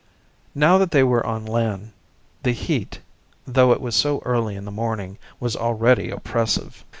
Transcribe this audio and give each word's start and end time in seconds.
Now 0.55 0.79
that 0.79 0.89
they 0.89 1.03
were 1.03 1.23
on 1.23 1.45
land 1.45 1.91
the 2.41 2.53
heat, 2.53 3.01
though 3.45 3.71
it 3.71 3.79
was 3.81 3.95
so 3.95 4.19
early 4.25 4.55
in 4.55 4.65
the 4.65 4.71
morning, 4.71 5.19
was 5.39 5.55
already 5.55 6.09
oppressive. 6.09 6.83